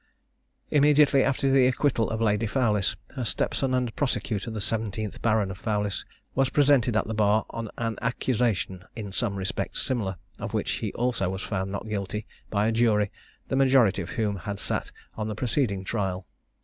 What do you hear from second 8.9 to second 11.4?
in some respects similar, of which he also